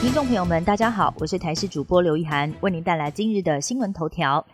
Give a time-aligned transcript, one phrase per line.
[0.00, 4.46] 听众朋友们，大家好，我是台视主播刘一涵，为您带来今日的新闻头条。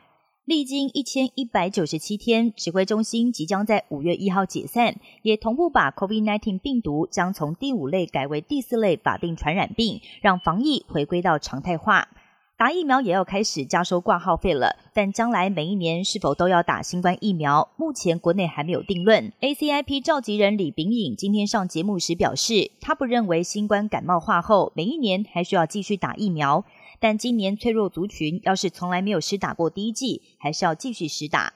[0.46, 12.08] 历经一千一百九十七天，指挥中心即将在五月一号解散，也同步把 COVID-19 病毒将从第五类改为第四类法定传染病，让防疫回归到常态化。
[12.56, 19.32] 打疫苗也要开始加收挂号费了，但将来每一年是否都要打新冠疫苗，目前国内还没有定论。
[19.40, 26.64] ACIP 召集人李炳颖今天上节目时表示，他不认为新冠感冒化后每一年还需要继续打疫苗，
[27.00, 31.54] 但今年脆弱族群要是从来没有施打过第一剂，还是要继续施打。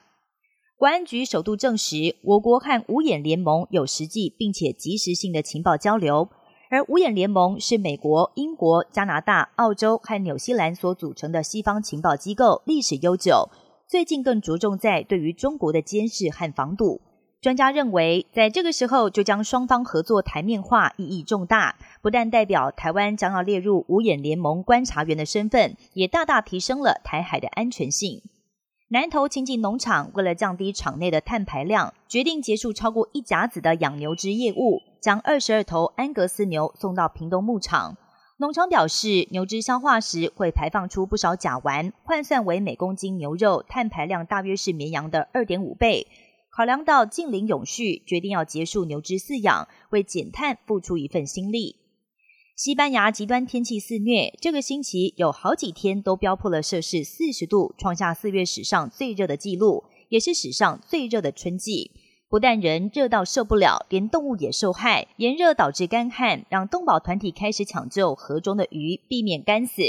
[0.75, 6.29] 国安局首度证实，我国和五眼联盟有实际并且及时性的情报交流。
[6.71, 13.49] 而五眼联盟是美国、英国、加拿大、澳洲和纽西兰所组成的西方情报机构，历史悠久。
[13.87, 17.01] 最近更着重在对于中国的监视和防堵。
[17.41, 21.75] 专家认为，在这个时候就将双方合作台面化，意义重大。
[22.03, 28.21] 不但代表台湾将要列入五眼联盟观察员的身份，也大大提升了台海的安全性。
[28.89, 34.81] 南投清境农场为了降低场内的碳排量，决定结束超过一甲子的养牛只业务。
[35.01, 37.97] 将二十二头安格斯牛送到屏东牧场，
[38.37, 46.07] 农场表示，牛只消化时会排放出不少甲烷，换算为每公斤牛肉碳排量大约是绵羊的二点五倍。
[46.51, 51.77] 考量到近邻永续，决定要结束牛只饲养，为减碳付出一份心力。
[52.55, 61.91] 西班牙极端天气肆虐，这个星期有好几天都飙破了摄氏四十度，创下四月史上最热的纪录，也是史上最热的春季。
[62.29, 65.07] 不但人热到受不了，连动物也受害。
[65.17, 69.81] 炎热导致干旱，让动保团体开始抢救河中的鱼，避免干死。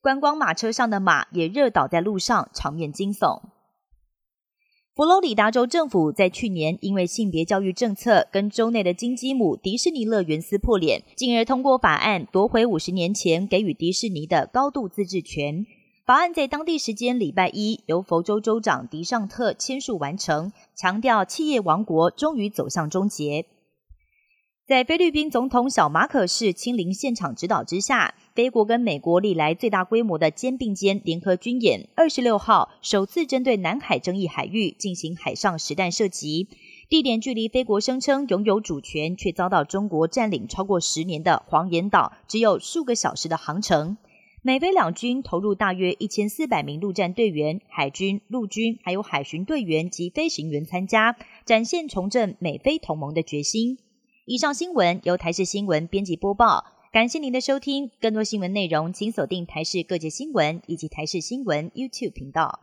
[0.00, 3.40] 观光马车上的马也热倒在路上，场面惊悚。
[4.96, 15.66] 佛罗里达州政府在去年因为性别教育政策跟州内的金鸡母迪士尼乐园撕破脸，进而通过法案夺回五十年前给予迪士尼的高度自治权。
[16.06, 23.46] 法案在当地时间礼拜一由佛州州长迪尚特签署完成，强调企业王国终于走向终结。
[24.68, 36.46] 在菲律宾总统小马可士亲临现场指导之下，菲国跟美国历来最大规模的肩并肩联合军演，二十六号首次针对南海争议海域进行海上实弹射击，
[36.88, 43.96] 地点距离菲国声称拥有主权却遭到中国占领超过十年的黄岩岛只有数个小时的航程。
[44.46, 53.76] 美菲两军投入大约一千四百名陆战队员、海军、陆军，还有海巡队员及飞行员参加，展现重振美菲同盟的决心。
[54.24, 57.90] 以上新闻由台视新闻编辑播报，感谢您的收听。
[58.00, 62.60] 更多新闻内容，请锁定台视各界新闻以及台视新闻 YouTube 频道。